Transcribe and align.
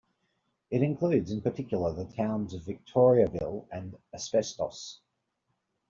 It 0.71 0.81
includes 0.81 1.29
in 1.31 1.41
particular 1.41 1.93
the 1.93 2.05
towns 2.11 2.55
of 2.55 2.63
Victoriaville 2.63 3.67
and 3.71 3.95
Asbestos. 4.15 4.99